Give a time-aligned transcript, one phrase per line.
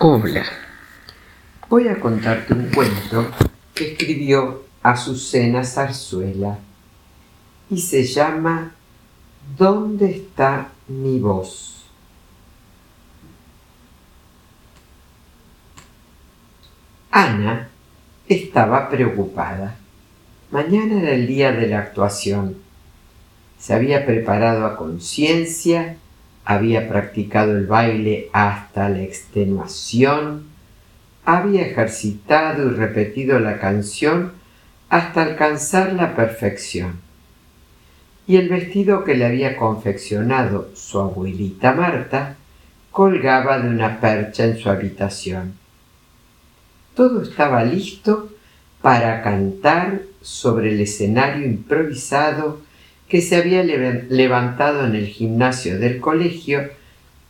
[0.00, 0.44] Hola.
[1.68, 3.32] Voy a contarte un cuento
[3.74, 6.56] que escribió Azucena Zarzuela
[7.68, 8.76] y se llama
[9.56, 11.82] ¿Dónde está mi voz?
[17.10, 17.68] Ana
[18.28, 19.74] estaba preocupada.
[20.52, 22.56] Mañana era el día de la actuación.
[23.58, 25.96] Se había preparado a conciencia
[26.48, 30.44] había practicado el baile hasta la extenuación,
[31.26, 34.32] había ejercitado y repetido la canción
[34.88, 37.00] hasta alcanzar la perfección.
[38.26, 42.36] Y el vestido que le había confeccionado su abuelita Marta
[42.92, 45.52] colgaba de una percha en su habitación.
[46.94, 48.30] Todo estaba listo
[48.80, 52.62] para cantar sobre el escenario improvisado
[53.08, 56.68] que se había levantado en el gimnasio del colegio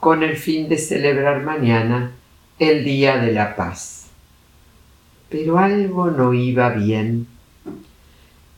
[0.00, 2.12] con el fin de celebrar mañana
[2.58, 4.08] el Día de la Paz.
[5.30, 7.26] Pero algo no iba bien.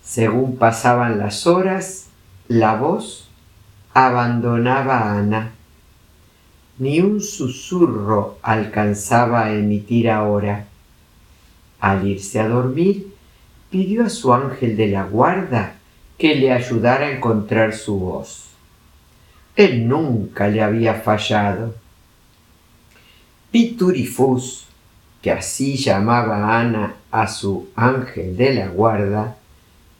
[0.03, 2.09] Según pasaban las horas,
[2.49, 3.29] la voz
[3.95, 5.53] abandonaba a Ana.
[6.79, 10.67] Ni un susurro alcanzaba a emitir ahora.
[11.79, 13.15] Al irse a dormir,
[13.71, 15.77] pidió a su ángel de la guarda
[16.19, 18.51] que le ayudara a encontrar su voz.
[19.57, 21.75] Él nunca le había fallado.
[23.51, 24.67] Piturifus,
[25.23, 29.37] que así llamaba Ana a su ángel de la guarda,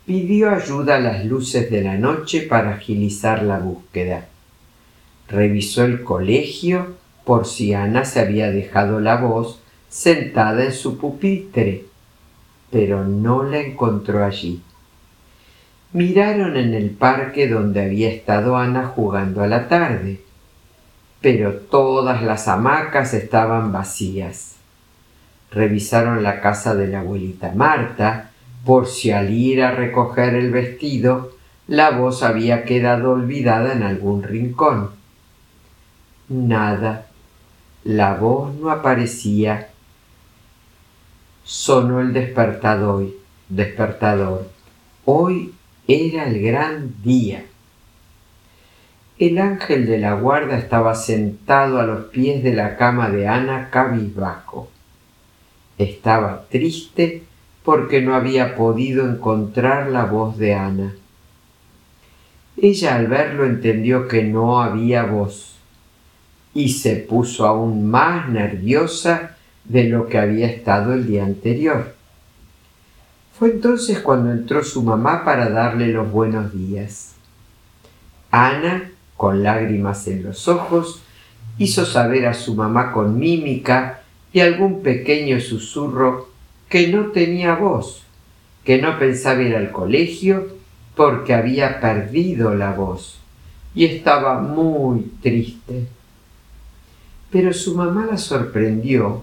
[0.07, 4.27] pidió ayuda a las luces de la noche para agilizar la búsqueda.
[5.29, 11.87] Revisó el colegio por si Ana se había dejado la voz sentada en su pupitre,
[12.71, 14.61] pero no la encontró allí
[15.95, 20.21] miraron en el parque donde había estado Ana jugando a la tarde,
[21.21, 24.57] pero todas las hamacas estaban vacías.
[25.53, 28.33] Revisaron la casa de la abuelita Marta
[28.65, 31.31] por si al ir a recoger el vestido
[31.69, 34.91] la voz había quedado olvidada en algún rincón.
[36.29, 37.07] Nada,
[37.85, 39.69] la voz no aparecía.
[41.45, 43.07] Sonó el despertador.
[43.49, 44.49] Despertador.
[45.05, 45.55] Hoy
[45.87, 47.45] era el gran día.
[49.19, 53.71] El ángel de la guarda estaba sentado a los pies de la cama de Ana
[53.71, 54.71] cabizbajo.
[55.79, 57.23] Estaba triste
[57.65, 60.95] porque no había podido encontrar la voz de Ana.
[62.57, 65.59] Ella al verlo entendió que no había voz
[66.55, 71.94] y se puso aún más nerviosa de lo que había estado el día anterior.
[73.39, 77.15] Fue entonces cuando entró su mamá para darle los buenos días.
[78.31, 81.03] Ana, con lágrimas en los ojos,
[81.59, 84.03] hizo saber a su mamá con mímica
[84.33, 86.29] y algún pequeño susurro
[86.69, 88.05] que no tenía voz,
[88.63, 90.49] que no pensaba ir al colegio
[90.95, 93.19] porque había perdido la voz
[93.75, 95.89] y estaba muy triste.
[97.33, 99.23] Pero su mamá la sorprendió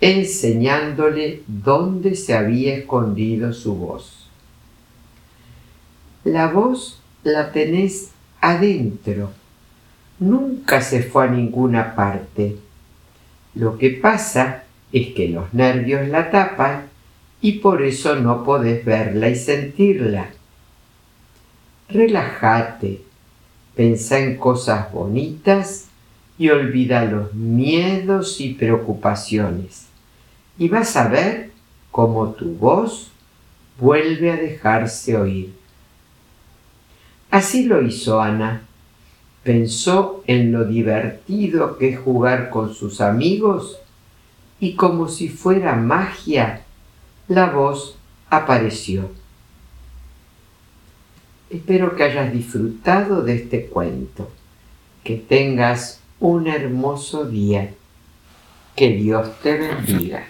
[0.00, 4.28] enseñándole dónde se había escondido su voz.
[6.24, 8.10] La voz la tenés
[8.40, 9.30] adentro,
[10.18, 12.56] nunca se fue a ninguna parte.
[13.54, 16.88] Lo que pasa es que los nervios la tapan
[17.40, 20.30] y por eso no podés verla y sentirla.
[21.88, 23.02] Relájate,
[23.74, 25.86] pensá en cosas bonitas
[26.38, 29.88] y olvida los miedos y preocupaciones
[30.58, 31.52] y vas a ver
[31.90, 33.10] cómo tu voz
[33.78, 35.54] vuelve a dejarse oír.
[37.30, 38.62] Así lo hizo Ana.
[39.44, 43.78] Pensó en lo divertido que es jugar con sus amigos
[44.60, 46.64] y como si fuera magia,
[47.28, 47.96] la voz
[48.28, 49.10] apareció.
[51.48, 54.28] Espero que hayas disfrutado de este cuento,
[55.04, 57.74] que tengas un hermoso día.
[58.74, 60.24] Que Dios te bendiga.